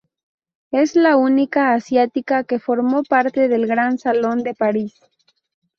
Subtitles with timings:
[0.71, 4.95] Es la única asiática que formó parte del Gran Salón de París.